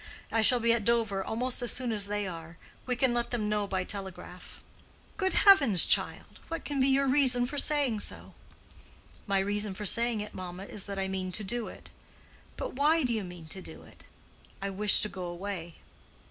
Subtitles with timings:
[0.31, 2.57] I shall be at Dover almost as soon as they are;
[2.87, 4.63] we can let them know by telegraph."
[5.15, 6.39] "Good heavens, child!
[6.47, 8.33] what can be your reason for saying so?"
[9.27, 11.91] "My reason for saying it, mamma, is that I mean to do it."
[12.57, 14.03] "But why do you mean to do it?"
[14.59, 15.75] "I wish to go away."